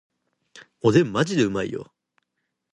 [0.81, 1.93] おでんマジでうまいよ